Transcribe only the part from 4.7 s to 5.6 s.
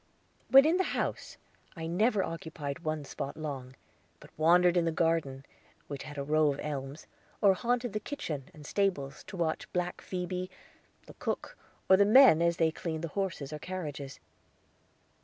in the garden,